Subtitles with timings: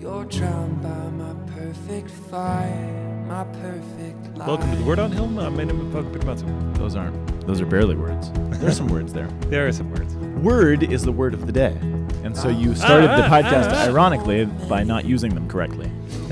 [0.00, 4.48] You're drowned by my perfect fire, my perfect life.
[4.48, 5.38] Welcome to the Word on Hill.
[5.38, 6.76] Uh, my name is Pug Pitamasu.
[6.78, 7.46] Those aren't.
[7.46, 8.30] Those are barely words.
[8.60, 9.28] There's some words there.
[9.50, 10.14] There are some words.
[10.42, 11.76] Word is the word of the day,
[12.24, 13.88] and so you started the Ah, podcast ah, ah.
[13.88, 15.90] ironically by not using them correctly.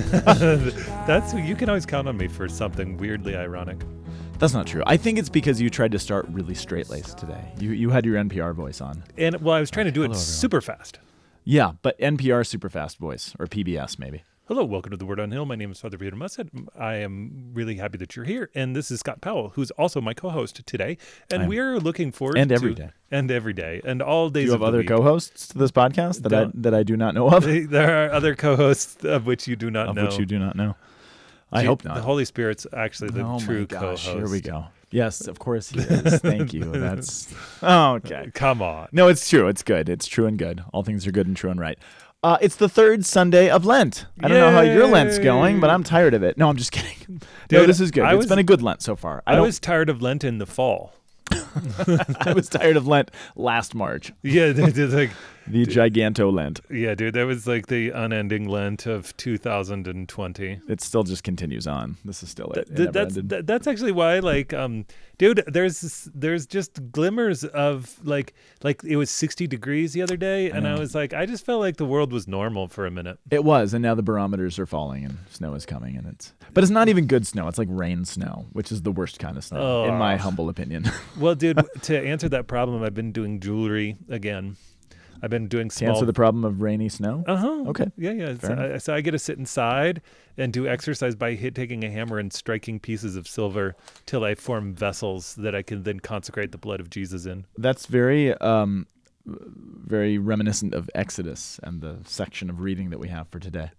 [1.06, 3.78] That's you can always count on me for something weirdly ironic.
[4.38, 4.82] That's not true.
[4.86, 7.52] I think it's because you tried to start really straight laced today.
[7.58, 9.02] You you had your NPR voice on.
[9.18, 10.24] And well, I was trying to do it Hello, everyone.
[10.24, 11.00] super fast.
[11.44, 14.24] Yeah, but NPR super fast voice or PBS maybe.
[14.46, 15.44] Hello, welcome to the Word on Hill.
[15.44, 16.48] My name is Father Peter Mussett.
[16.78, 20.14] I am really happy that you're here, and this is Scott Powell, who's also my
[20.14, 20.96] co-host today.
[21.30, 22.90] And I'm- we are looking forward And to every day.
[23.10, 24.44] and every day, and all days.
[24.44, 24.88] Do you have the other week.
[24.88, 27.44] co-hosts to this podcast that I Don't- that I do not know of?
[27.70, 30.04] There are other co-hosts of which you do not of know.
[30.06, 30.76] which you do not know.
[31.52, 31.96] I hope not.
[31.96, 34.06] The Holy Spirit's actually the oh true gosh, co-host.
[34.08, 34.66] here we go.
[34.90, 36.20] Yes, of course he is.
[36.20, 36.64] Thank you.
[36.64, 38.30] That's oh, okay.
[38.34, 38.88] Come on.
[38.92, 39.48] No, it's true.
[39.48, 39.88] It's good.
[39.88, 40.64] It's true and good.
[40.72, 41.78] All things are good and true and right.
[42.22, 44.06] Uh, it's the third Sunday of Lent.
[44.20, 46.36] I don't know how your Lent's going, but I'm tired of it.
[46.36, 47.22] No, I'm just kidding.
[47.50, 48.04] no, this is good.
[48.04, 49.22] I It's was- been a good Lent so far.
[49.26, 50.94] I, I, was tired of Lent in the fall.
[51.30, 54.12] I was tired of Lent last March.
[54.22, 55.10] Yeah, they did like
[55.50, 56.60] The Giganto Lent.
[56.70, 60.60] yeah, dude, that was like the unending Lent of 2020.
[60.68, 61.96] It still just continues on.
[62.04, 62.74] This is still it.
[62.74, 64.84] Th- that's that, that's actually why like um
[65.18, 70.50] dude there's there's just glimmers of like like it was 60 degrees the other day
[70.50, 70.80] and I know.
[70.80, 73.18] was like I just felt like the world was normal for a minute.
[73.30, 76.32] It was, and now the barometers are falling, and snow is coming, and it's.
[76.54, 77.46] But it's not even good snow.
[77.48, 80.18] It's like rain snow, which is the worst kind of snow, in my Oh.
[80.18, 80.84] humble opinion.
[81.18, 84.56] Well, dude, to answer that problem I've been doing jewelry again.
[85.22, 87.24] I've been doing to small answer the problem of rainy snow.
[87.26, 87.64] Uh-huh.
[87.68, 87.86] Okay.
[87.96, 88.34] Yeah, yeah.
[88.40, 90.00] So I, so I get to sit inside
[90.36, 93.74] and do exercise by hit, taking a hammer and striking pieces of silver
[94.06, 97.46] till I form vessels that I can then consecrate the blood of Jesus in.
[97.56, 98.86] That's very, um,
[99.26, 103.70] very reminiscent of Exodus and the section of reading that we have for today.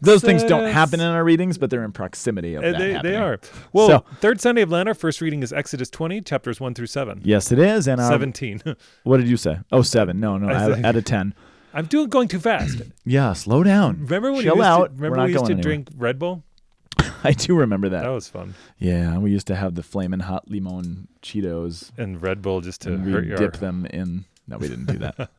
[0.00, 2.92] Those things don't happen in our readings, but they're in proximity of Uh, that they,
[2.92, 3.12] happening.
[3.12, 3.40] they are.
[3.72, 6.86] Well, So- third Sunday of Lent, our first reading is Exodus 20, chapters 1 through
[6.86, 7.20] 7.
[7.24, 7.86] Yes, it is.
[7.88, 8.62] And our, 17.
[9.04, 9.58] what did you say?
[9.70, 10.20] Oh, seven.
[10.20, 11.34] No, no, I out, out of ten.
[11.74, 12.82] I'm doing going too fast.
[13.04, 14.00] Yeah, slow down.
[14.04, 14.84] Remember when Chill we used out.
[14.86, 15.62] to, remember we used to anywhere.
[15.62, 16.44] drink Red Bull?
[17.24, 18.02] I do remember that.
[18.02, 18.54] That was fun.
[18.78, 22.92] Yeah, we used to have the flamin' hot limon Cheetos And Red Bull just to
[22.92, 24.24] and hurt your dip them in.
[24.46, 25.30] No, we didn't do that.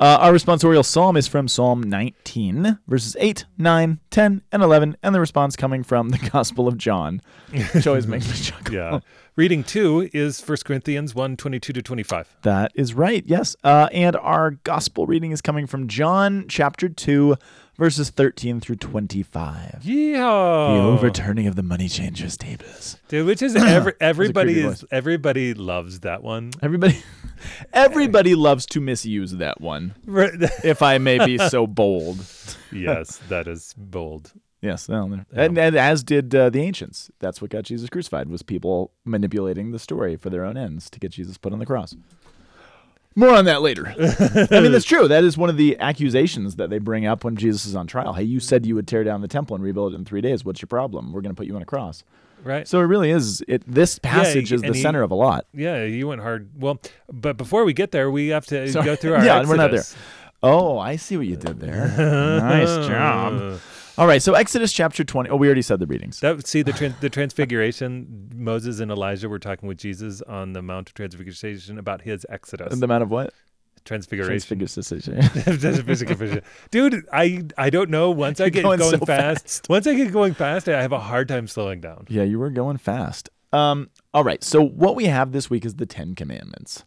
[0.00, 5.14] Uh, our responsorial psalm is from Psalm 19, verses 8, 9, 10, and 11, and
[5.14, 7.20] the response coming from the Gospel of John,
[7.74, 8.74] which always makes me chuckle.
[8.74, 9.00] Yeah.
[9.36, 12.36] Reading 2 is 1 Corinthians 1, 22 to 25.
[12.42, 13.54] That is right, yes.
[13.62, 17.36] Uh, and our Gospel reading is coming from John chapter 2,
[17.78, 19.80] verses 13 through 25.
[19.82, 20.18] Yeah.
[20.18, 22.98] The overturning of the money changers' tables.
[23.08, 24.84] Dude, which is every, everybody is voice.
[24.90, 26.50] everybody loves that one.
[26.60, 26.98] Everybody,
[27.72, 29.94] everybody loves to misuse that one,
[30.64, 32.18] if I may be so bold.
[32.72, 34.32] yes, that is bold.
[34.62, 37.10] Yes, well, and, and as did uh, the ancients.
[37.18, 40.98] That's what got Jesus crucified was people manipulating the story for their own ends to
[41.00, 41.94] get Jesus put on the cross.
[43.16, 43.88] More on that later.
[44.50, 45.08] I mean, that's true.
[45.08, 48.12] That is one of the accusations that they bring up when Jesus is on trial.
[48.12, 50.44] Hey, you said you would tear down the temple and rebuild it in three days.
[50.44, 51.12] What's your problem?
[51.12, 52.04] We're going to put you on a cross.
[52.44, 52.68] Right?
[52.68, 53.42] So it really is.
[53.48, 55.46] It this passage is the he- center of a lot.
[55.52, 56.50] yeah, you went hard.
[56.56, 56.80] Well,
[57.12, 58.84] but before we get there, we have to Sorry.
[58.84, 59.84] go through our Yeah, we're not there.
[60.42, 61.88] Oh, I see what you did there.
[62.40, 63.58] nice job.
[64.00, 65.28] All right, so Exodus chapter twenty.
[65.28, 66.20] Oh, we already said the readings.
[66.20, 68.30] That see the tran the transfiguration.
[68.34, 72.80] Moses and Elijah were talking with Jesus on the Mount of Transfiguration about his Exodus.
[72.80, 73.34] the Mount of what?
[73.84, 74.58] transfiguration.
[74.58, 75.20] Transfiguration.
[75.84, 76.40] Transfiguration.
[76.70, 78.10] Dude, I I don't know.
[78.10, 79.68] Once I You're get going going, so fast, fast.
[79.68, 82.06] once I get going fast, I have a hard time slowing down.
[82.08, 83.28] Yeah, you were going fast.
[83.52, 84.42] Um, all right.
[84.42, 86.84] So what we have this week is the Ten Commandments.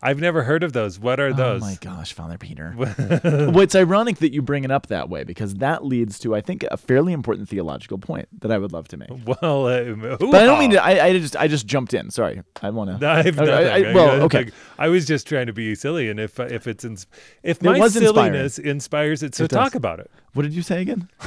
[0.00, 0.98] I've never heard of those.
[0.98, 1.60] What are those?
[1.60, 2.72] Oh my gosh, Father Peter.
[2.76, 6.40] well, it's ironic that you bring it up that way because that leads to, I
[6.40, 9.08] think, a fairly important theological point that I would love to make.
[9.10, 10.84] Well, uh, But I don't mean to.
[10.84, 12.10] I, I just, I just jumped in.
[12.10, 12.42] Sorry.
[12.62, 13.08] I want to.
[13.08, 13.52] I've nothing.
[13.52, 14.44] I- well, okay.
[14.44, 17.06] like, I was just trying to be silly, and if if it's ins-
[17.42, 18.06] if It my inspiring.
[18.06, 20.10] silliness inspires it, so It talk about it.
[20.34, 21.08] What did you say again?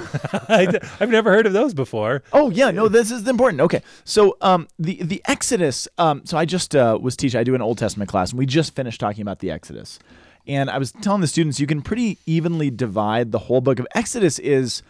[0.47, 2.23] I, have never heard of those before.
[2.31, 3.59] Oh yeah, no, this is important.
[3.61, 5.87] Okay, so um, the the Exodus.
[5.97, 7.39] Um, so I just uh, was teaching.
[7.39, 9.99] I do an Old Testament class, and we just finished talking about the Exodus.
[10.47, 13.87] And I was telling the students, you can pretty evenly divide the whole book of
[13.93, 14.39] Exodus.
[14.39, 14.81] Is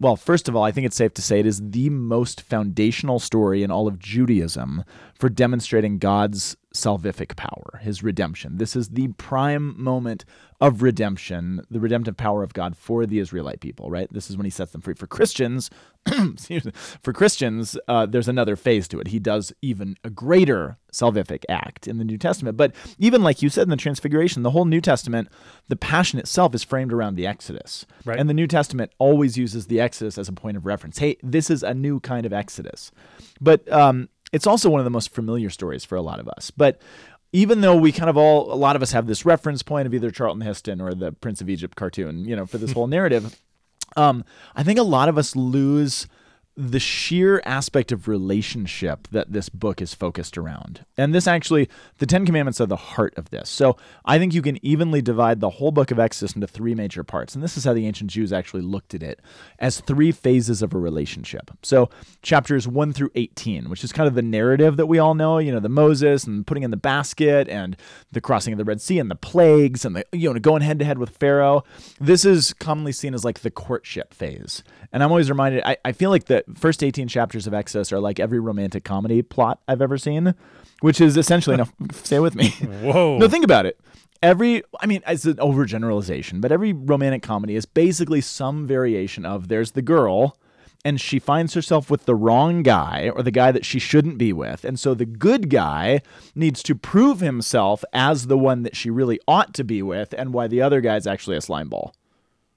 [0.00, 3.18] well, first of all, I think it's safe to say it is the most foundational
[3.18, 4.84] story in all of Judaism
[5.14, 8.58] for demonstrating God's salvific power, his redemption.
[8.58, 10.24] This is the prime moment
[10.60, 14.12] of redemption, the redemptive power of God for the Israelite people, right?
[14.12, 14.94] This is when he sets them free.
[14.94, 15.70] For Christians,
[17.02, 19.08] for Christians, uh, there's another phase to it.
[19.08, 22.56] He does even a greater salvific act in the New Testament.
[22.56, 25.28] But even like you said in the Transfiguration, the whole New Testament,
[25.68, 27.86] the passion itself is framed around the Exodus.
[28.04, 28.18] Right.
[28.18, 30.98] And the New Testament always uses the Exodus as a point of reference.
[30.98, 32.90] Hey, this is a new kind of Exodus.
[33.40, 36.50] But um, it's also one of the most familiar stories for a lot of us.
[36.50, 36.82] But
[37.32, 39.94] even though we kind of all, a lot of us have this reference point of
[39.94, 43.40] either Charlton Heston or the Prince of Egypt cartoon, you know, for this whole narrative,
[43.96, 44.24] um,
[44.56, 46.08] I think a lot of us lose
[46.56, 50.84] the sheer aspect of relationship that this book is focused around.
[50.96, 51.68] And this actually,
[51.98, 53.50] the Ten Commandments are the heart of this.
[53.50, 57.02] So I think you can evenly divide the whole book of Exodus into three major
[57.02, 57.34] parts.
[57.34, 59.20] And this is how the ancient Jews actually looked at it
[59.58, 61.50] as three phases of a relationship.
[61.62, 61.90] So
[62.22, 65.50] chapters 1 through 18, which is kind of the narrative that we all know, you
[65.50, 67.76] know, the Moses and putting in the basket and
[68.12, 70.78] the crossing of the Red Sea and the plagues and the, you know, going head
[70.78, 71.64] to head with Pharaoh.
[71.98, 74.62] This is commonly seen as like the courtship phase.
[74.92, 78.00] And I'm always reminded, I, I feel like the first 18 chapters of Exodus are
[78.00, 80.34] like every romantic comedy plot I've ever seen,
[80.80, 82.50] which is essentially, no, stay with me.
[82.50, 83.18] Whoa.
[83.18, 83.80] No, think about it.
[84.22, 89.48] Every, I mean, it's an overgeneralization, but every romantic comedy is basically some variation of
[89.48, 90.38] there's the girl
[90.84, 94.32] and she finds herself with the wrong guy or the guy that she shouldn't be
[94.32, 94.64] with.
[94.64, 96.02] And so the good guy
[96.34, 100.34] needs to prove himself as the one that she really ought to be with and
[100.34, 101.94] why the other guy's actually a slime ball.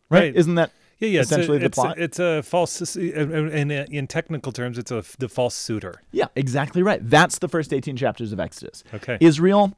[0.10, 0.20] Right?
[0.20, 0.36] Right.
[0.36, 1.20] Isn't that yeah, yeah.
[1.22, 2.00] essentially it's the a, plot?
[2.00, 2.96] It's a, it's a false.
[2.96, 6.02] In, in technical terms, it's a the false suitor.
[6.12, 7.00] Yeah, exactly right.
[7.02, 8.84] That's the first 18 chapters of Exodus.
[8.94, 9.18] Okay.
[9.20, 9.74] Israel,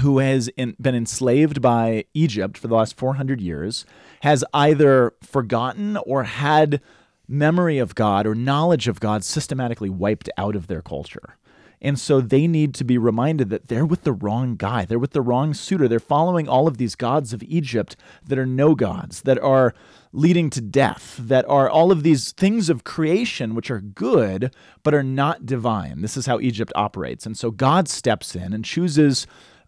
[0.00, 3.86] who has in, been enslaved by Egypt for the last 400 years,
[4.22, 6.80] has either forgotten or had
[7.26, 11.36] memory of God or knowledge of God systematically wiped out of their culture.
[11.82, 14.84] And so they need to be reminded that they're with the wrong guy.
[14.84, 15.88] They're with the wrong suitor.
[15.88, 17.96] They're following all of these gods of Egypt
[18.26, 19.72] that are no gods, that are
[20.12, 24.94] leading to death, that are all of these things of creation which are good, but
[24.94, 26.02] are not divine.
[26.02, 27.26] This is how Egypt operates.
[27.26, 29.26] And so God steps in and chooses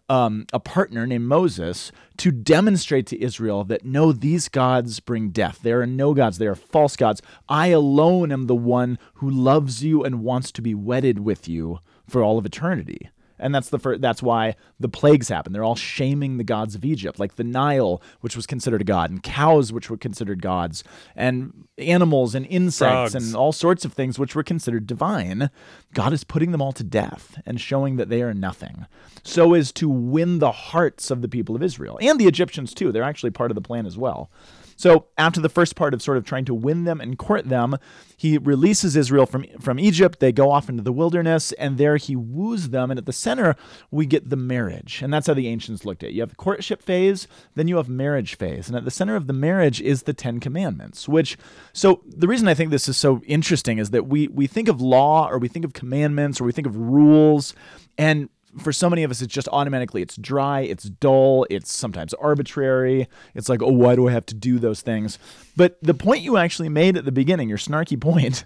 [0.09, 5.59] um, a partner named Moses to demonstrate to Israel that no, these gods bring death.
[5.63, 7.21] There are no gods, they are false gods.
[7.47, 11.79] I alone am the one who loves you and wants to be wedded with you
[12.07, 13.09] for all of eternity.
[13.43, 15.51] And that's the fir- that's why the plagues happen.
[15.51, 19.11] They're all shaming the gods of Egypt, like the Nile, which was considered a god,
[19.11, 20.83] and cows, which were considered gods,
[21.15, 23.15] and animals and insects Frogs.
[23.15, 25.49] and all sorts of things which were considered divine.
[25.93, 28.85] God is putting them all to death and showing that they are nothing,
[29.23, 32.91] so as to win the hearts of the people of Israel and the Egyptians too.
[32.91, 34.31] They're actually part of the plan as well.
[34.75, 37.77] So after the first part of sort of trying to win them and court them,
[38.17, 40.19] he releases Israel from from Egypt.
[40.19, 42.91] They go off into the wilderness, and there he woos them.
[42.91, 43.55] And at the center,
[43.91, 46.09] we get the marriage, and that's how the ancients looked at.
[46.09, 46.13] it.
[46.13, 49.27] You have the courtship phase, then you have marriage phase, and at the center of
[49.27, 51.07] the marriage is the Ten Commandments.
[51.07, 51.37] Which,
[51.73, 54.81] so the reason I think this is so interesting is that we we think of
[54.81, 57.53] law, or we think of commandments, or we think of rules,
[57.97, 58.29] and
[58.59, 63.07] for so many of us, it's just automatically it's dry, it's dull, it's sometimes arbitrary.
[63.33, 65.17] It's like, oh, why do I have to do those things?
[65.55, 68.45] But the point you actually made at the beginning, your snarky point,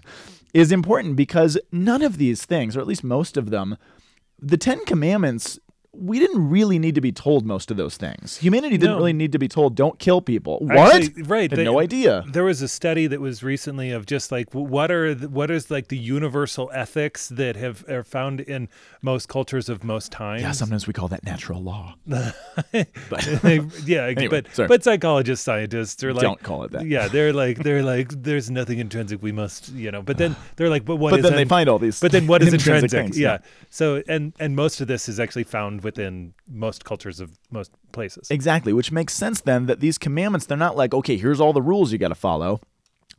[0.54, 3.76] is important because none of these things, or at least most of them,
[4.40, 5.58] the Ten Commandments,
[5.92, 8.36] we didn't really need to be told most of those things.
[8.38, 8.98] Humanity didn't No.
[8.98, 10.58] really need to be told, don't kill people.
[10.60, 10.94] What?
[10.96, 11.50] Actually, right.
[11.50, 12.24] They- no idea.
[12.30, 15.70] There was a study that was recently of just like what are the, what is
[15.70, 18.68] like the universal ethics that have are found in
[19.02, 20.42] most cultures of most times.
[20.42, 21.94] Yeah, sometimes we call that natural law.
[22.06, 22.84] yeah,
[24.08, 24.68] Anyway, but sorry.
[24.68, 26.86] but psychologists, scientists are like Don't call it that.
[26.86, 29.22] Yeah, they're like they're like there's nothing intrinsic.
[29.22, 30.02] We must, you know.
[30.02, 32.42] But then they're like, but what But then they find all these But then what
[32.42, 33.00] is intrinsic intrinsic?
[33.14, 33.32] things, yeah.
[33.32, 33.38] yeah.
[33.70, 38.30] So and and most of this is actually found within most cultures of most places.
[38.30, 41.62] Exactly, which makes sense then that these commandments, they're not like, okay, here's all the
[41.62, 42.60] rules you got to follow.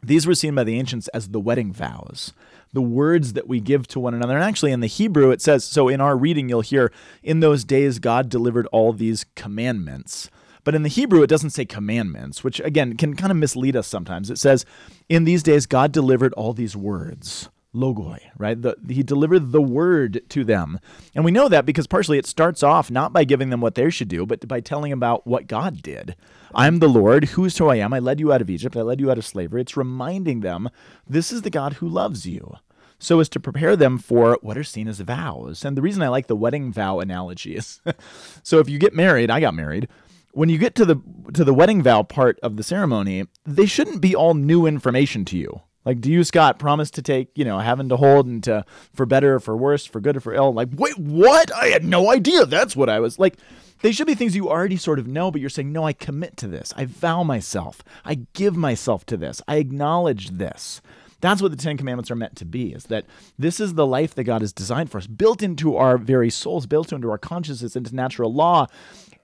[0.03, 2.31] These were seen by the ancients as the wedding vows,
[2.71, 4.35] the words that we give to one another.
[4.35, 6.91] And actually, in the Hebrew, it says so in our reading, you'll hear,
[7.23, 10.29] in those days, God delivered all these commandments.
[10.63, 13.88] But in the Hebrew, it doesn't say commandments, which again can kind of mislead us
[13.88, 14.29] sometimes.
[14.29, 14.63] It says,
[15.09, 17.49] in these days, God delivered all these words.
[17.73, 18.59] Logoi, right?
[18.59, 20.79] The, he delivered the word to them.
[21.13, 23.89] And we know that because partially it starts off not by giving them what they
[23.89, 26.15] should do, but by telling them about what God did.
[26.53, 27.93] I'm the Lord, who's who I am.
[27.93, 29.61] I led you out of Egypt, I led you out of slavery.
[29.61, 30.69] It's reminding them
[31.07, 32.55] this is the God who loves you.
[32.97, 35.63] So as to prepare them for what are seen as vows.
[35.63, 37.81] And the reason I like the wedding vow analogy is
[38.43, 39.88] so if you get married, I got married.
[40.33, 41.01] When you get to the
[41.33, 45.38] to the wedding vow part of the ceremony, they shouldn't be all new information to
[45.38, 45.61] you.
[45.89, 49.08] Like, do you, Scott, promise to take, you know, having to hold and to for
[49.08, 50.53] better or for worse, for good or for ill?
[50.53, 51.51] Like, wait, what?
[51.55, 52.46] I had no idea.
[52.46, 53.38] That's what I was like.
[53.81, 56.38] They should be things you already sort of know, but you're saying, no, I commit
[56.38, 56.75] to this.
[56.77, 57.81] I vow myself.
[58.05, 59.41] I give myself to this.
[59.48, 60.79] I acknowledge this.
[61.22, 63.08] That's what the Ten Commandments are meant to be, is that
[63.39, 66.67] this is the life that God has designed for us, built into our very souls,
[66.67, 68.67] built into our consciousness, into natural law.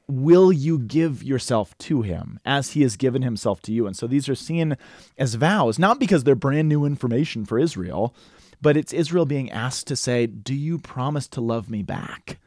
[0.08, 3.88] Will you give yourself to him as he has given himself to you?
[3.88, 4.78] And so these are seen
[5.18, 8.16] as vows, not because they're brand new information for Israel,
[8.62, 12.38] but it's Israel being asked to say, Do you promise to love me back?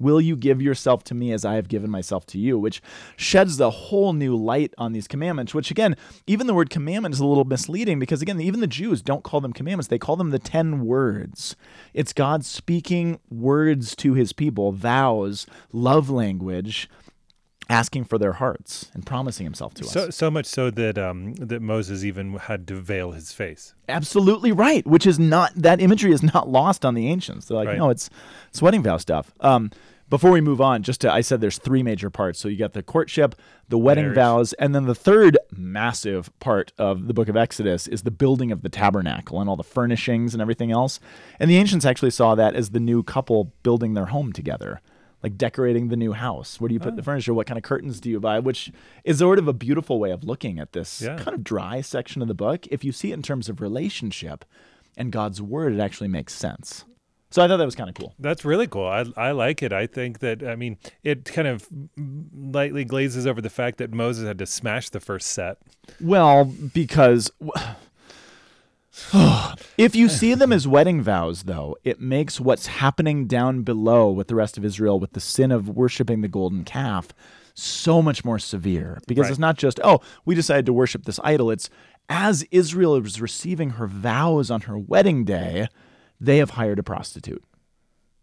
[0.00, 2.56] Will you give yourself to me as I have given myself to you?
[2.56, 2.80] Which
[3.16, 5.96] sheds the whole new light on these commandments, which again,
[6.26, 9.40] even the word commandment is a little misleading because again, even the Jews don't call
[9.40, 9.88] them commandments.
[9.88, 11.56] They call them the 10 words.
[11.94, 16.88] It's God speaking words to his people, vows, love language,
[17.70, 20.16] asking for their hearts and promising himself to So us.
[20.16, 23.74] so much so that um that Moses even had to veil his face.
[23.88, 27.46] Absolutely right, which is not that imagery is not lost on the ancients.
[27.46, 27.78] They're like, Right.
[27.78, 28.08] no, it's
[28.50, 29.32] it's wedding vow stuff.
[29.40, 29.70] Um,
[30.10, 32.38] before we move on, just to, I said there's three major parts.
[32.40, 33.34] So you got the courtship,
[33.68, 34.14] the wedding Marriage.
[34.16, 38.50] vows, and then the third massive part of the book of Exodus is the building
[38.50, 40.98] of the tabernacle and all the furnishings and everything else.
[41.38, 44.80] And the ancients actually saw that as the new couple building their home together.
[45.22, 46.60] Like decorating the new house.
[46.60, 46.84] Where do you Oh.
[46.84, 47.04] put the ah.
[47.04, 47.34] furniture?
[47.34, 48.38] What kind of curtains do you buy?
[48.38, 48.70] Which
[49.04, 51.16] is sort of a beautiful way of looking at this Yeah.
[51.18, 52.66] kind of dry section of the book.
[52.70, 54.44] If you see it in terms of relationship
[54.96, 56.84] and God's word, it actually makes sense.
[57.30, 58.14] So I thought that was kind of cool.
[58.18, 58.86] That's really cool.
[58.86, 59.70] I I like it.
[59.72, 61.68] I think that I mean it kind of
[62.32, 65.58] lightly glazes over the fact that Moses had to smash the first set.
[66.00, 67.30] Well, because
[69.78, 74.28] if you see them as wedding vows, though, it makes what's happening down below with
[74.28, 77.08] the rest of Israel with the sin of worshiping the golden calf
[77.54, 79.00] so much more severe.
[79.06, 79.30] Because Right.
[79.30, 81.50] it's not just, oh, we decided to worship this idol.
[81.50, 81.70] It's
[82.08, 85.68] as Israel is receiving her vows on her wedding day,
[86.20, 87.42] they have hired a prostitute.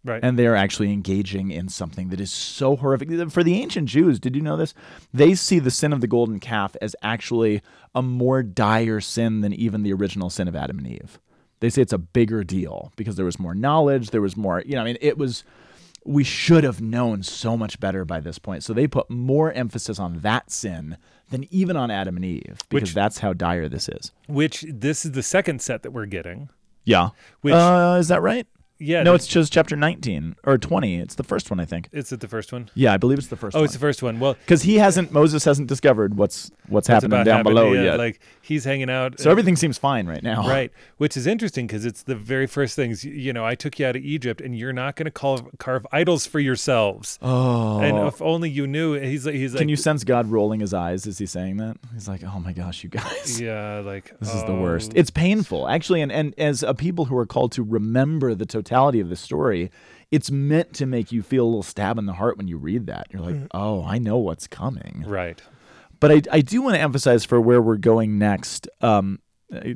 [0.06, 0.24] Right.
[0.24, 3.10] and they are actually engaging in something that is so horrific.
[3.32, 4.76] For the ancient Jews, did you know this?
[5.12, 7.62] They see the sin of the golden calf as actually
[7.96, 11.20] a more dire sin than even the original sin of Adam and Eve.
[11.60, 14.76] They say it's a bigger deal because there was more knowledge, there was more, you
[14.76, 15.44] know, I mean, it was
[16.06, 18.64] we should have known so much better by this point.
[18.64, 20.98] So they put more emphasis on that sin
[21.32, 24.12] than even on Adam and Eve because Which- that's how dire this is.
[24.28, 26.50] Which this is the second set that we're getting.
[26.84, 27.10] Yeah.
[27.42, 28.46] Which uh, is that right?
[28.78, 30.98] Yeah, no, it's just chapter 19 or 20.
[31.00, 31.88] It's the first one, I think.
[31.92, 32.70] is it the first one?
[32.76, 33.66] Yeah, I believe it's the first Oh, one.
[33.66, 34.20] it's the first one.
[34.20, 37.84] Well, because he hasn't Moses hasn't discovered what's what's happening about down happened, below yeah,
[37.84, 37.98] yet.
[37.98, 39.20] Like he's hanging out.
[39.20, 40.48] so everything seems fine right now.
[40.48, 43.06] Right, which is interesting because it's the very first things.
[43.06, 45.44] y- You know, I took you out of Egypt, and you're not going to carve,
[45.58, 47.18] carve idols for yourselves.
[47.22, 47.80] Oh.
[47.80, 48.94] And if only you knew.
[48.96, 51.78] He's like, he's like, Can you sense God rolling his eyes as he's saying that?
[51.94, 54.62] He's like, "Oh my gosh, you guys, Yeah, like this is the oh.
[54.62, 58.36] worst." oh, It's painful, actually, and and as a people who are called to remember
[58.36, 59.72] the totality of the story,
[60.12, 62.88] it's meant to make you feel a little stab in the heart when you read
[62.88, 63.08] that.
[63.12, 65.42] You're like, "Oh, I know what's coming." right.
[66.02, 69.20] But I, I do want to emphasize for where we're going next, um,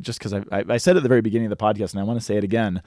[0.02, 2.04] just because I, I, I said at the very beginning of the podcast, and I
[2.04, 2.82] want to say it again.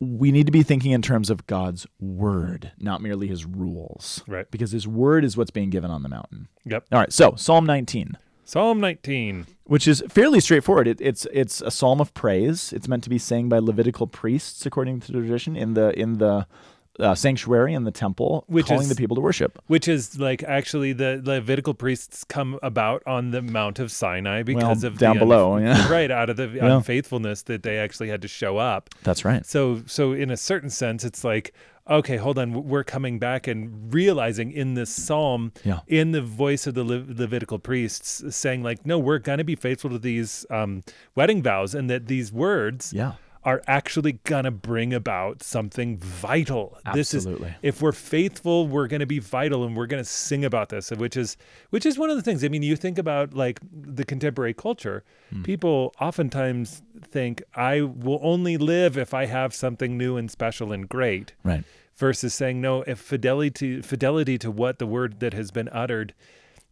[0.00, 4.22] We need to be thinking in terms of God's word, not merely his rules.
[4.28, 4.50] Right.
[4.50, 6.48] Because his word is what's being given on the mountain.
[6.64, 6.86] Yep.
[6.92, 8.16] All right, so Psalm 19,
[8.48, 9.46] Psalm 19.
[9.64, 10.88] which is fairly straightforward.
[10.88, 12.72] It, it's it's a psalm of praise.
[12.72, 16.46] It's meant to be sang by Levitical priests, according to tradition, in the in the
[16.98, 19.58] uh, sanctuary in the temple, Which calling is- the people to worship.
[19.66, 24.82] Which is like actually the Levitical priests come about on the Mount of Sinai because
[24.82, 25.86] of down the un- below, yeah.
[25.92, 26.76] right out of the Yeah.
[26.76, 28.88] unfaithfulness that they actually had to show up.
[29.04, 29.44] That's right.
[29.46, 31.52] So so in a certain sense, it's like
[31.88, 35.80] okay, hold on, we're coming back and realizing in this psalm, Yeah.
[35.86, 39.90] in the voice of the Le- Levitical priests, saying like, no, we're gonna be faithful
[39.90, 40.82] to these um,
[41.14, 43.12] wedding vows, and that these words Yeah.
[43.44, 46.78] Are actually gonna bring about something vital.
[46.92, 47.48] This Absolutely.
[47.48, 51.16] is if we're faithful, we're gonna be vital, and we're gonna sing about this, which
[51.16, 51.36] is
[51.70, 52.42] which is one of the things.
[52.44, 55.04] I mean, you think about like the contemporary culture.
[55.30, 55.42] Hmm.
[55.42, 60.88] People oftentimes think I will only live if I have something new and special and
[60.88, 61.64] great Right.
[61.96, 66.12] versus saying no if fidelity to fidelity to what the word that has been uttered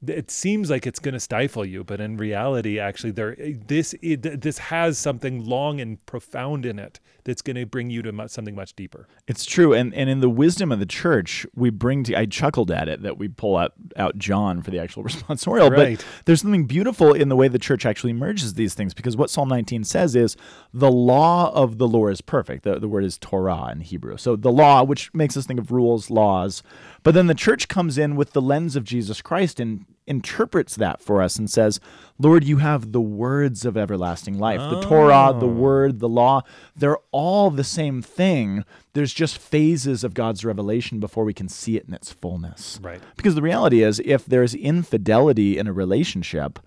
[0.06, 3.94] it seems like it's going to stifle you but in reality actually there eh, this
[4.02, 8.28] it, this has something long and profound in it that's going to bring you to
[8.28, 12.02] something much deeper It's true, and and in the wisdom of the church, we bring
[12.04, 12.16] to.
[12.18, 15.98] I chuckled at it that we pull out out John for the actual responsorial, Right.
[15.98, 19.28] but there's something beautiful in the way the church actually merges these things because what
[19.28, 20.36] Psalm 19 says is
[20.72, 22.64] the law of the Lord is perfect.
[22.64, 25.70] The, the word is Torah in Hebrew, so the law, which makes us think of
[25.70, 26.62] rules, laws,
[27.02, 31.00] but then the church comes in with the lens of Jesus Christ and interprets that
[31.00, 31.80] for us and says,
[32.18, 34.60] Lord, you have the words of everlasting life.
[34.60, 35.52] The Torah, the Oh.
[35.52, 36.42] word, the law,
[36.76, 38.64] they're all the same thing.
[38.94, 42.78] There's just phases of God's revelation before we can see it in its fullness.
[42.82, 43.00] Right.
[43.16, 46.58] Because the reality is, if there's infidelity in a relationship,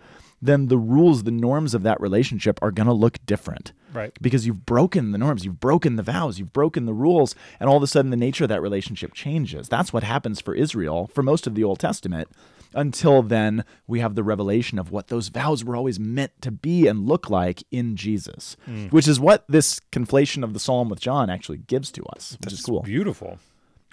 [0.41, 3.73] then the rules, the norms of that relationship are going to look different.
[3.93, 4.11] Right.
[4.21, 7.75] Because you've broken the norms, you've broken the vows, you've broken the rules, and all
[7.77, 9.67] of a sudden the nature of that relationship changes.
[9.67, 12.29] That's what happens for Israel for most of the Old Testament.
[12.73, 16.87] Until then, we have the revelation of what those vows were always meant to be
[16.87, 18.55] and look like in Jesus,
[18.91, 22.53] which is what this conflation of the psalm with John actually gives to us, which
[22.53, 22.81] is cool.
[22.81, 23.39] beautiful.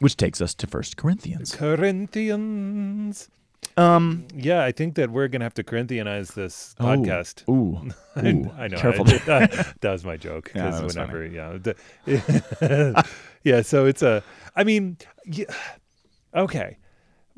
[0.00, 1.54] Which takes us to First Corinthians.
[1.54, 3.30] Corinthians.
[3.78, 7.48] Um, Yeah, I think that we're gonna have to Corinthianize this oh, podcast.
[7.48, 8.76] Ooh, I, ooh, I know.
[8.76, 9.06] Careful.
[9.08, 9.46] I-
[9.80, 10.52] that was my joke.
[10.54, 13.02] Yeah, Because that whenever, yeah,
[13.42, 13.62] yeah.
[13.62, 14.22] So it's a.
[14.54, 15.46] I mean, yeah,
[16.34, 16.78] okay.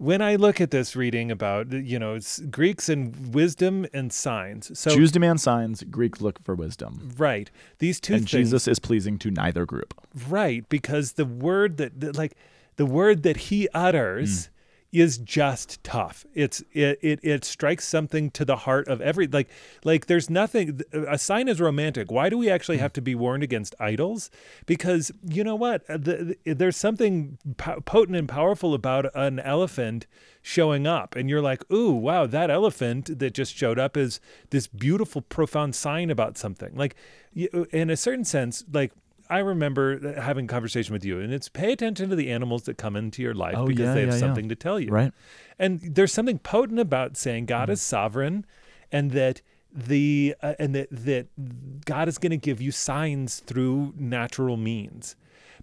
[0.01, 4.79] When I look at this reading about you know it's Greeks and wisdom and signs,
[4.79, 7.11] so Jews demand signs, Greeks look for wisdom.
[7.19, 7.51] right
[7.81, 9.95] these two And things, Jesus is pleasing to neither group.
[10.29, 12.37] right because the word that, that like
[12.77, 14.49] the word that he utters mm.
[14.91, 16.25] Is just tough.
[16.35, 19.49] It's it, it it strikes something to the heart of every like
[19.85, 22.11] like there's nothing a sign is romantic.
[22.11, 24.31] Why do we actually have to be warned against idols?
[24.65, 25.83] Because you know what?
[25.91, 30.07] Uh, the, the- there's something po- potent and powerful about an elephant
[30.41, 34.67] showing up and you're like ooh wow that elephant that just showed up is this
[34.67, 36.75] beautiful profound sign about something.
[36.75, 36.97] Like
[37.35, 38.93] in a certain sense like
[39.31, 42.79] I remember having a conversation with you, and it's pay attention to the animals that
[42.79, 44.21] come into your life Oh, because yeah, they have yeah, yeah.
[44.21, 44.91] something to tell you.
[44.91, 45.13] Right.
[45.59, 47.73] And there's something potent about saying God Mm-hmm.
[47.73, 48.47] is sovereign,
[48.91, 51.27] and that the uh, and that that
[51.85, 55.15] God is going to give you signs through natural means.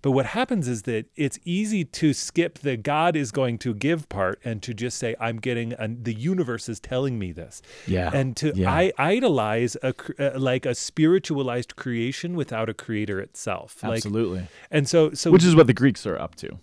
[0.05, 4.07] But what happens is that it's easy to skip the God is going to give
[4.07, 7.63] part and to just say I'm getting a, the universe is telling me this.
[7.88, 8.71] Yeah, And to yeah.
[8.71, 13.81] I idolize a uh, like a spiritualized creation without a creator itself.
[13.81, 14.47] Like, Absolutely.
[14.69, 16.55] and so so Which is what the Greeks are up to.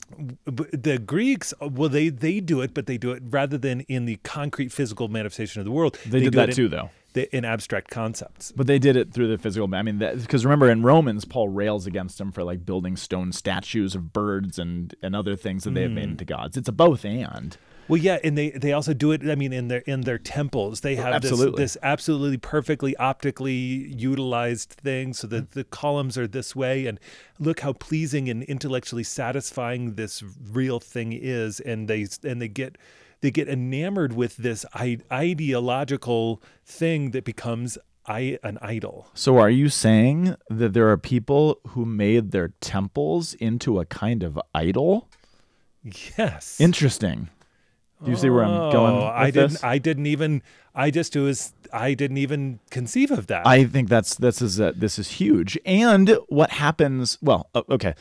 [0.47, 4.21] the Greeks, well, they they do it, but they do it rather than in the
[4.23, 5.99] concrete physical manifestation of the world.
[6.07, 6.91] They, did do that it too, though.
[7.13, 8.53] The- in abstract concepts.
[8.53, 9.73] But they did it through the physical.
[9.75, 13.95] I mean, because remember in Romans, Paul rails against them for like building stone statues
[13.95, 16.13] of birds and and other things that they have made mm.
[16.13, 16.57] into gods.
[16.57, 17.57] It's a both and.
[17.89, 19.29] Well, yeah, and they they also do it.
[19.29, 21.61] I mean, in their in their temples, they have absolutely.
[21.63, 25.53] this this absolutely perfectly optically utilized thing, so that mm.
[25.53, 27.01] the columns are this way, and
[27.39, 32.79] look how pleasing and intellectually satisfying this real thing is, and they and they get
[33.23, 34.67] they get enamored with this
[35.11, 39.07] ideological thing that becomes I, an idol.
[39.15, 44.23] So are you saying that there are people who made their temples into a kind
[44.23, 45.09] of idol?
[46.19, 46.61] Yes.
[46.61, 47.31] Interesting.
[48.05, 48.97] Do you see where I'm going?
[48.97, 49.53] Oh, I didn't.
[49.53, 49.65] this?
[49.65, 50.43] I didn't even.
[50.75, 51.53] I just was.
[51.73, 53.47] I didn't even conceive of that.
[53.47, 55.57] I think that's this is uh, this is huge.
[55.65, 57.17] And what happens?
[57.23, 57.95] Well, okay,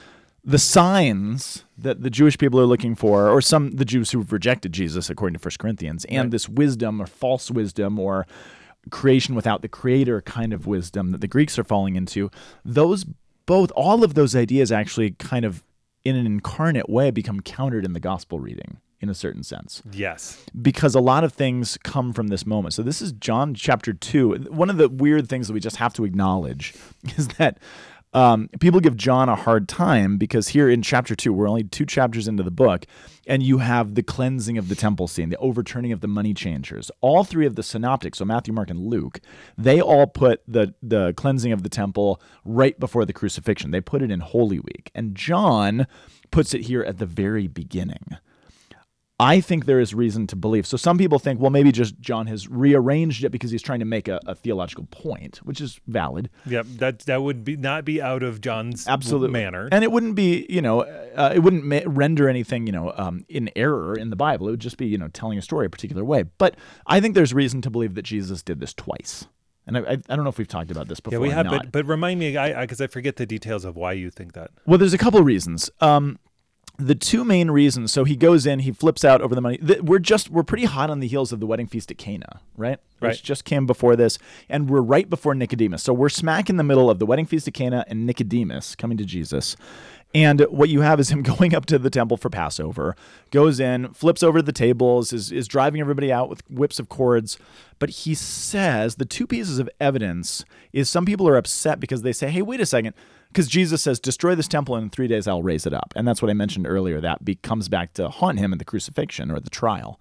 [0.43, 4.71] the signs that the Jewish people are looking for, or some the Jews who've rejected
[4.73, 6.32] Jesus, according to First Corinthians, and Right.
[6.32, 8.25] this wisdom or false wisdom or
[8.89, 12.32] creation without the creator kind of wisdom that the Greeks are falling into,
[12.65, 13.06] those
[13.45, 15.63] both all of those ideas actually kind of
[16.04, 20.43] in an incarnate way become countered in the gospel reading in a certain sense yes.
[20.62, 22.73] because a lot of things come from this moment.
[22.73, 24.36] So this is John chapter two.
[24.49, 26.73] One of the weird things that we just have to acknowledge
[27.17, 27.58] is that
[28.13, 31.86] um, people give John a hard time because here in chapter two, we're only two
[31.86, 32.86] chapters into the book,
[33.26, 36.91] and you have the cleansing of the temple scene, the overturning of the money changers.
[37.00, 39.21] All three of the synoptics, so Matthew, Mark, and Luke,
[39.58, 43.71] they all put the the cleansing of the temple right before the crucifixion.
[43.71, 45.88] They put it in Holy Week, and John
[46.32, 48.17] puts it here at the very beginning.
[49.21, 50.65] I think there is reason to believe.
[50.65, 53.86] So some people think, well, maybe just John has rearranged it because he's trying to
[53.86, 56.31] make a, a theological point, which is valid.
[56.47, 56.65] Yep.
[56.77, 59.29] That that would be not be out of John's Absolutely.
[59.29, 59.69] manner.
[59.71, 63.23] And it wouldn't be, you know, uh, it wouldn't ma- render anything, you know, um,
[63.29, 64.47] in error in the Bible.
[64.47, 66.23] It would just be, you know, telling a story a particular way.
[66.23, 66.55] But
[66.88, 69.27] I think there's reason to believe that Jesus did this twice.
[69.67, 71.19] And I, I, I don't know if we've talked about this before.
[71.19, 71.45] yeah, we have.
[71.45, 74.49] But but remind me, I because I, forget the details of why you think that.
[74.65, 75.69] Well, there's a couple reasons.
[75.79, 76.17] Um,
[76.88, 77.94] the two main reasons.
[77.94, 79.60] So he goes in, he flips out over the money.
[79.82, 82.80] We're just we're pretty hot on the heels of the wedding feast at Cana, right?
[83.00, 83.10] Right.
[83.10, 85.84] Which just came before this, and we're right before Nicodemus.
[85.84, 88.98] So we're smack in the middle of the wedding feast at Cana and Nicodemus coming
[88.98, 89.56] to Jesus.
[90.13, 92.96] And what you have is him going up to the temple for Passover,
[93.32, 97.38] goes in, flips over the tables, is, is driving everybody out with whips of cords.
[97.80, 102.13] But he says the two pieces of evidence is some people are upset because they
[102.13, 102.94] say, hey, wait a second.
[103.32, 105.94] Because Jesus says, destroy this temple and in three days I'll raise it up.
[105.96, 107.00] And that's what I mentioned earlier.
[107.00, 110.00] That comes back to haunt him at the crucifixion or the trial.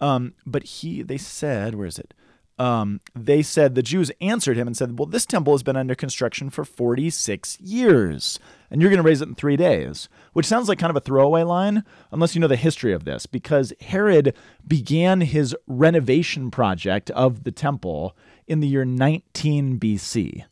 [0.00, 2.12] Um, but he, they said, where is it?
[2.58, 5.94] Um, they said the Jews answered him and said, "Well, this temple has been under
[5.94, 8.38] construction for 46 years,
[8.70, 11.00] and you're going to raise it in three days." Which sounds like kind of a
[11.00, 17.10] throwaway line, unless you know the history of this, because Herod began his renovation project
[17.10, 18.16] of the temple
[18.46, 20.44] in the year 19 BC.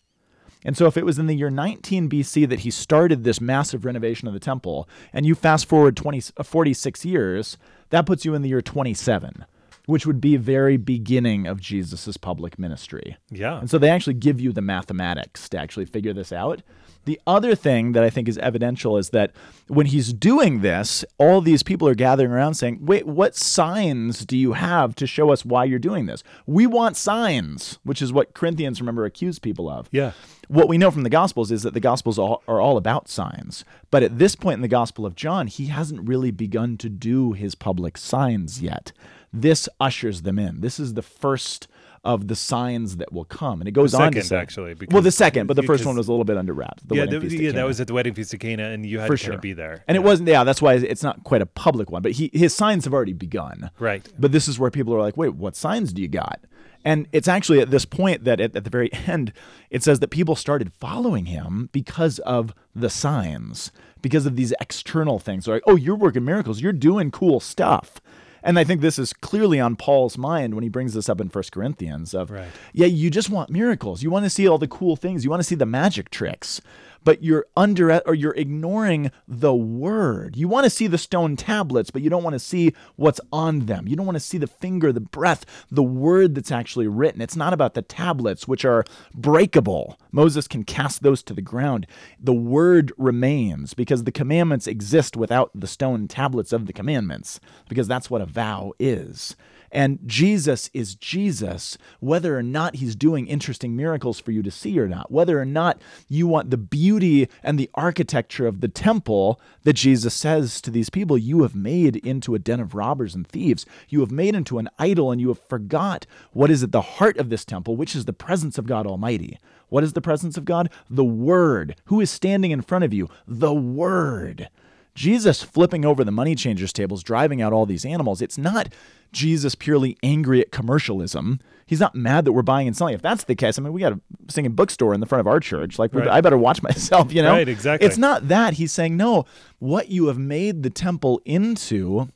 [0.64, 3.84] And so, if it was in the year 19 BC that he started this massive
[3.84, 7.56] renovation of the temple, and you fast forward 20, uh, 46 years,
[7.90, 9.44] that puts you in the year 27,
[9.86, 13.16] which would be very beginning of Jesus' public ministry.
[13.30, 13.58] Yeah.
[13.58, 16.62] And so they actually give you the mathematics to actually figure this out.
[17.04, 19.32] The other thing that I think is evidential is that
[19.68, 24.36] when he's doing this, all these people are gathering around saying, Wait, what signs do
[24.36, 26.22] you have to show us why you're doing this?
[26.46, 29.88] We want signs, which is what Corinthians, remember, accused people of.
[29.90, 30.12] Yeah.
[30.48, 33.64] What we know from the Gospels is that the Gospels are all about signs.
[33.90, 37.32] But at this point in the Gospel of John, he hasn't really begun to do
[37.32, 38.92] his public signs yet.
[39.32, 40.60] This ushers them in.
[40.60, 41.68] This is the first
[42.02, 43.60] of the signs that will come.
[43.60, 45.84] And it goes The on to second, say, actually, well, the second, but the first
[45.84, 46.82] one was a little bit under wraps.
[46.84, 49.06] The yeah, the- yeah, that was at the wedding feast of Cana, and you had
[49.06, 49.84] for to sure be there.
[49.86, 50.28] And it wasn't.
[50.28, 52.00] Yeah, that's why it's not quite a public one.
[52.02, 53.70] But he his signs have already begun.
[53.78, 54.06] Right.
[54.18, 56.40] But this is where people are like, wait, what signs do you got?
[56.82, 59.32] And it's actually at this point that at, at the very end,
[59.68, 65.18] it says that people started following him because of the signs, because of these external
[65.18, 65.44] things.
[65.44, 68.00] They're like, oh, you're working miracles, you're doing cool stuff.
[68.42, 71.28] And I think this is clearly on Paul's mind when he brings this up in
[71.28, 72.48] First Corinthians of Right.
[72.72, 74.02] yeah, you just want miracles.
[74.02, 75.24] You want to see all the cool things.
[75.24, 76.60] You want to see the magic tricks.
[77.04, 80.36] But you're under or you're ignoring the word.
[80.36, 83.60] You want to see the stone tablets, but you don't want to see what's on
[83.60, 83.88] them.
[83.88, 87.20] You don't want to see the finger, the breath, the word that's actually written.
[87.20, 88.84] It's not about the tablets, which are
[89.14, 89.98] breakable.
[90.12, 91.86] Moses can cast those to the ground.
[92.18, 97.88] The word remains because the commandments exist without the stone tablets of the commandments, because
[97.88, 99.36] that's what a vow is.
[99.72, 104.78] And Jesus is Jesus, whether or not he's doing interesting miracles for you to see
[104.78, 109.40] or not, whether or not you want the beauty and the architecture of the temple
[109.62, 113.26] that Jesus says to these people, you have made into a den of robbers and
[113.26, 113.64] thieves.
[113.88, 117.16] You have made into an idol and you have forgot what is at the heart
[117.18, 119.38] of this temple, which is the presence of God Almighty.
[119.68, 120.70] What is the presence of God?
[120.88, 121.76] The Word.
[121.84, 123.08] Who is standing in front of you?
[123.26, 124.48] The Word.
[124.94, 128.72] Jesus flipping over the money changers tables, driving out all these animals, it's not
[129.12, 131.40] Jesus purely angry at commercialism.
[131.66, 132.94] He's not mad that we're buying and selling.
[132.94, 135.26] If that's the case, I mean, we got a singing bookstore in the front of
[135.26, 135.78] our church.
[135.78, 136.08] Like, Right.
[136.08, 137.32] I better watch myself, you know?
[137.32, 137.86] Right, exactly.
[137.86, 138.54] It's not that.
[138.54, 139.24] He's saying, no,
[139.58, 142.08] what you have made the temple into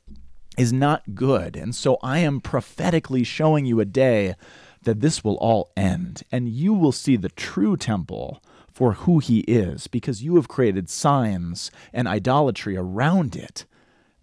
[0.57, 1.55] is not good.
[1.55, 4.35] And so I am prophetically showing you a day
[4.83, 8.41] that this will all end and you will see the true temple
[8.75, 13.65] for who he is because you have created signs and idolatry around it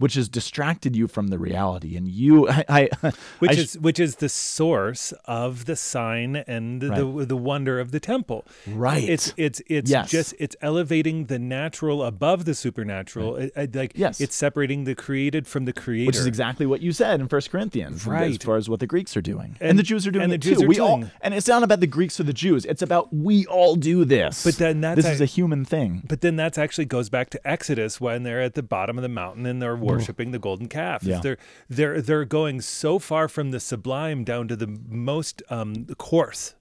[0.03, 3.99] which has distracted you from the reality and you i, I which I- is which
[4.01, 8.45] is the source of the sign and the the wonder of the temple.
[8.67, 9.09] Right.
[9.15, 10.11] It's it's it's Yes.
[10.11, 13.37] just it's elevating the natural above the supernatural.
[13.37, 14.21] It- it- uh, uh, like Yes.
[14.21, 16.07] it's separating the created from the creator.
[16.09, 18.31] which is exactly what you said in First Corinthians, right?
[18.31, 20.33] as far as what the Greeks are doing, and, And- the Jews are doing and
[20.33, 20.65] it the Jews too.
[20.65, 23.47] are we all, and it's not about the Greeks or the Jews; it's about we
[23.47, 24.45] all do this.
[24.45, 26.03] But then that's this a- is a human thing.
[26.09, 29.09] But then that's actually goes back to Exodus when they're at the bottom of the
[29.09, 31.03] mountain and they're worshiping the golden calf.
[31.03, 31.21] Yeah.
[31.21, 36.55] They're they're they're going so far from the sublime down to the most um, coarse.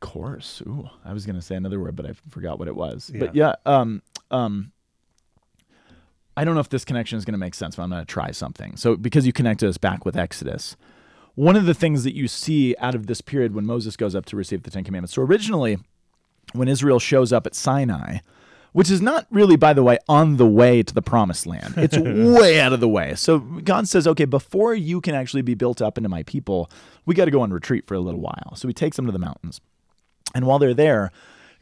[0.00, 0.62] course.
[0.66, 3.10] Ooh, I was going to say another word, but I forgot what it was.
[3.12, 3.20] Yeah.
[3.20, 4.72] But yeah, um, um,
[6.36, 8.06] I don't know if this connection is going to make sense, but I'm going to
[8.06, 8.76] try something.
[8.76, 10.76] So, because you connected us back with Exodus,
[11.34, 14.24] one of the things that you see out of this period when Moses goes up
[14.26, 15.14] to receive the Ten Commandments.
[15.14, 15.78] So, originally,
[16.52, 18.18] when Israel shows up at Sinai,
[18.74, 21.74] which is not really, by the way, on the way to the promised land.
[21.84, 23.14] It's way out of the way.
[23.14, 26.68] So God says, okay, before you can actually be built up into my people,
[27.06, 28.54] we got to go on retreat for a little while.
[28.56, 29.60] So he takes them to the mountains.
[30.34, 31.12] And while they're there,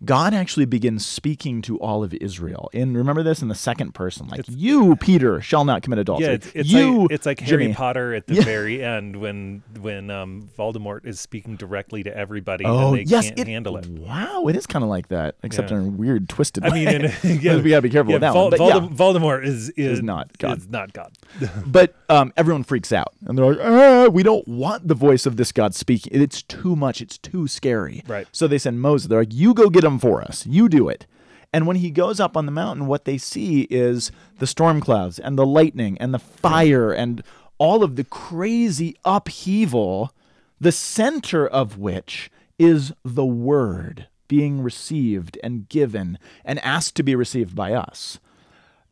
[0.05, 2.71] God actually begins speaking to all of Israel.
[2.73, 6.27] And remember this in the second person, like you, Peter, shall not commit adultery.
[6.27, 8.43] Yeah, it's, it's you, like it's like Harry Potter at the Yeah.
[8.43, 13.31] very end when when um, Voldemort is speaking directly to everybody Oh and they yes,
[13.31, 13.87] can't handle it.
[13.87, 15.79] Wow, it is kind of like that, except Yeah.
[15.79, 17.05] in a weird, twisted I mean, and,
[17.43, 18.51] yeah, we gotta be careful yeah, with that Vol- one.
[18.51, 18.97] But Voldem-.
[18.97, 20.59] Voldemort is, is Is not God.
[20.59, 21.13] Is not God.
[21.67, 25.37] But um, everyone freaks out, and they're like, ah, "We don't want the voice of
[25.37, 26.21] this God speaking.
[26.21, 27.01] It's too much.
[27.01, 28.27] It's too scary." Right.
[28.33, 29.09] So they send Moses.
[29.09, 30.47] They're like, "You go get him for us.
[30.47, 31.07] You do it."
[31.53, 35.19] And when he goes up on the mountain, what they see is the storm clouds
[35.19, 37.23] and the lightning and the fire and
[37.59, 40.13] all of the crazy upheaval,
[40.61, 47.15] the center of which is the word being received and given and asked to be
[47.15, 48.19] received by us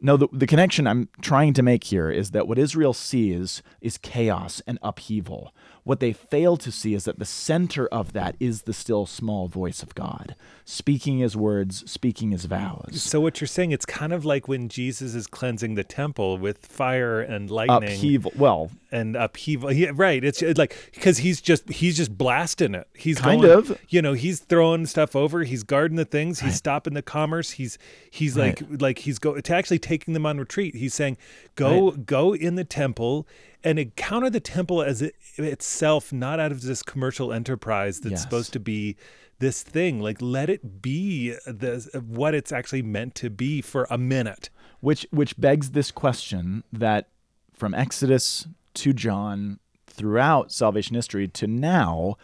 [0.00, 3.98] No, the, the connection I'm trying to make here is that what Israel sees is
[3.98, 5.54] chaos and upheaval.
[5.84, 9.48] What they fail to see is that the center of that is the still small
[9.48, 13.02] voice of God, speaking his words, speaking his vows.
[13.02, 16.66] So what you're saying, it's kind of like when Jesus is cleansing the temple with
[16.66, 17.94] fire and lightning.
[17.94, 18.32] Upheaval.
[18.36, 19.72] Well, and upheaval.
[19.72, 20.22] Yeah, right.
[20.24, 22.88] It's like because he's just he's just blasting it.
[22.94, 23.78] He's Kind going, of.
[23.88, 25.44] You know, he's throwing stuff over.
[25.44, 26.40] He's guarding the things.
[26.40, 27.52] He's stopping the commerce.
[27.52, 27.78] He's
[28.10, 30.74] he's like like he's go to actually taking them on retreat.
[30.74, 31.16] He's saying,
[31.54, 33.26] go go in the temple
[33.62, 38.22] and encounter the temple as it, itself, not out of this commercial enterprise that's Yes.
[38.22, 38.96] supposed to be
[39.38, 40.00] this thing.
[40.00, 44.50] Like let it be the what it's actually meant to be for a minute.
[44.80, 47.08] which which begs this question that
[47.52, 52.16] from Exodus to John throughout salvation history to now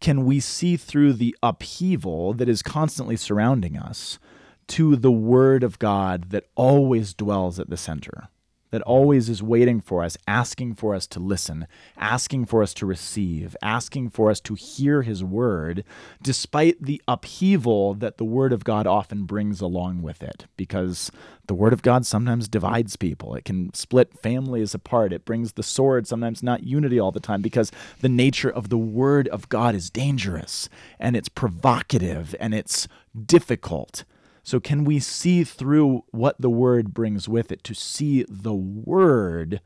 [0.00, 4.18] can we see through the upheaval that is constantly surrounding us
[4.66, 8.28] to the word of God that always dwells at the center
[8.74, 11.64] that always is waiting for us asking for us to listen
[11.96, 15.84] asking for us to receive asking for us to hear his word
[16.20, 21.12] despite the upheaval that the word of God often brings along with it because
[21.46, 23.34] the word of God sometimes divides people.
[23.34, 25.12] It can split families apart.
[25.12, 28.78] It brings the sword, sometimes not unity all the time, because the nature of the
[28.78, 32.88] word of God is dangerous and it's provocative and it's
[33.26, 34.04] difficult.
[34.44, 39.62] So, can we see through what the word brings with it to see the word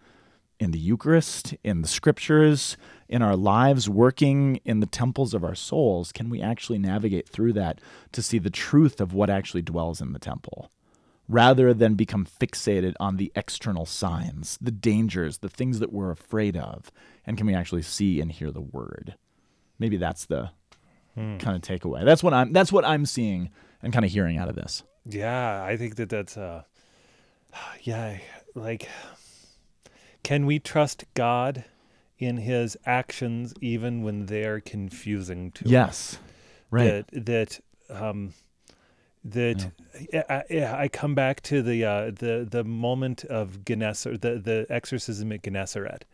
[0.61, 2.77] in the Eucharist, in the scriptures,
[3.09, 6.13] in our lives, working in the temples of our souls?
[6.13, 7.81] Can we actually navigate through that
[8.13, 10.71] to see the truth of what actually dwells in the temple?
[11.29, 16.57] rather than become fixated on the external signs, the dangers, the things that we're afraid
[16.57, 16.91] of?
[17.27, 19.15] And can we actually see and hear the word?
[19.79, 20.51] Maybe that's the
[21.15, 21.37] hmm.
[21.37, 22.05] kind of takeaway.
[22.05, 23.51] That's what I'm that's what I'm seeing
[23.83, 24.83] and kind of hearing out of this.
[25.05, 26.63] Yeah, I think that that's uh
[27.83, 28.19] yeah,
[28.55, 28.89] like
[30.23, 31.65] can we trust God
[32.19, 35.71] in his actions even when they're confusing to us?
[35.71, 36.19] Yes.
[36.71, 37.07] Right.
[37.13, 38.35] That that um
[39.25, 39.71] that
[40.13, 44.67] I, I, I come back to the uh, the the moment of Gennesaret, the the
[44.69, 46.05] exorcism at Gennesaret.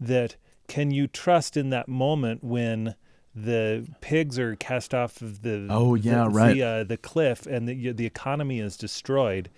[0.00, 0.36] That
[0.68, 2.94] can you trust in that moment when
[3.34, 6.60] the pigs are cast off of the Oh, yeah, the, right.
[6.60, 9.48] uh, the cliff and the the economy is destroyed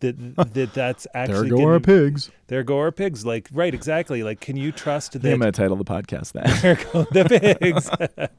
[0.00, 0.14] that
[0.54, 2.30] that that's actually there go our gonna- pigs.
[2.46, 5.76] there go our pigs like right exactly like can you trust think I'm to title
[5.76, 6.46] the podcast that.
[6.62, 7.90] there go the pigs.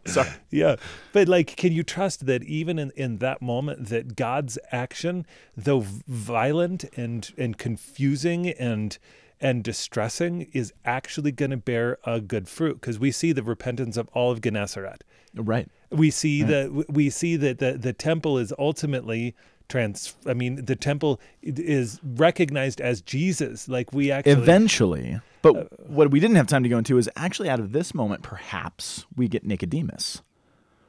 [0.13, 0.29] Sorry.
[0.51, 0.77] Yeah.
[1.11, 5.25] But like, can you trust that even in, in that moment that God's action,
[5.57, 8.97] though violent and and confusing and
[9.39, 12.81] and distressing, is actually going to bear a good fruit?
[12.81, 15.03] Because we see the repentance of all of Gennesaret.
[15.35, 15.69] right.
[15.89, 19.35] We see that we see that the, the temple is ultimately
[19.69, 25.13] trans I mean the temple is recognized as Jesus like we actually Eventually.
[25.15, 27.93] Uh, but what we didn't have time to go into is actually out of this
[27.93, 30.21] moment, perhaps we get Nicodemus,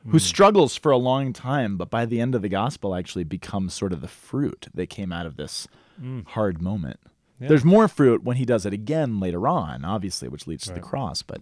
[0.05, 0.19] who hmm.
[0.19, 3.93] struggles for a long time, but by the end of the gospel actually becomes sort
[3.93, 5.69] of the fruit that came out of this
[6.01, 6.21] hmm.
[6.27, 6.99] hard moment.
[7.41, 10.81] There's more fruit when he does it again later on, obviously, which leads to the
[10.81, 11.23] cross.
[11.23, 11.41] But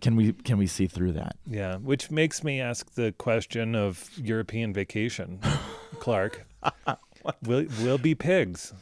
[0.00, 1.36] can we can we see through that?
[1.46, 5.40] Yeah, which makes me ask the question of European vacation,
[5.98, 6.46] Clark.
[7.42, 8.72] will will be pigs.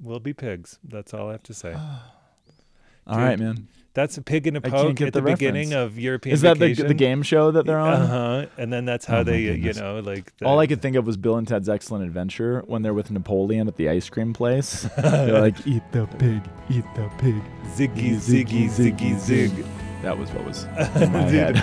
[0.00, 0.78] We'll be pigs.
[0.84, 1.72] That's all I have to say.
[3.06, 3.68] All right, man.
[3.94, 6.74] That's a pig in a poke at the, the beginning of European Is that the,
[6.74, 7.92] the game show that they're on?
[8.02, 8.46] Uh huh.
[8.58, 10.36] And then that's how Oh, they, you know, like.
[10.38, 13.12] The, All I could think of was Bill and Ted's Excellent Adventure when they're with
[13.12, 14.82] Napoleon at the ice cream place.
[14.96, 17.40] they're like, "Eat the pig, eat the pig."
[17.76, 19.50] ziggy ziggy ziggy zig.
[20.02, 20.64] That was what was
[20.96, 21.56] in my Dude.
[21.56, 21.62] head.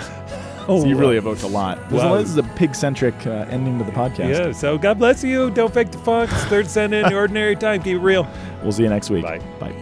[0.68, 1.76] Oh, so you really evoked a lot.
[1.90, 2.16] This, Wow.
[2.16, 4.30] this is a pig-centric uh, ending to the podcast.
[4.46, 4.52] Yeah.
[4.52, 5.50] So God bless you.
[5.50, 6.30] Don't fake the funk.
[6.32, 7.82] It's third Sunday, in ordinary time.
[7.82, 8.26] Keep it real.
[8.62, 9.22] We'll see you next week.
[9.24, 9.38] Bye.
[9.60, 9.81] Bye.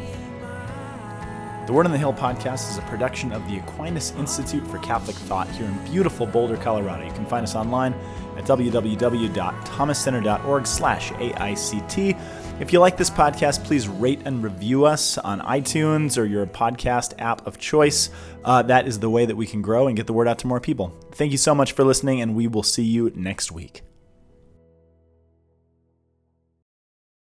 [1.71, 5.15] The Word on the Hill podcast is a production of the Aquinas Institute for Catholic
[5.15, 7.07] Thought here in beautiful Boulder, Colorado.
[7.07, 7.95] You can find us online
[8.37, 12.21] at www.thomascenter.org slash AICT.
[12.59, 17.15] If you like this podcast, please rate and review us on iTunes or your podcast
[17.21, 18.11] app of choice.
[18.45, 20.49] Uh, that is the way that we can grow and get the word out to
[20.49, 20.89] more people.
[21.13, 23.83] Thank you so much for listening, and we will see you next week.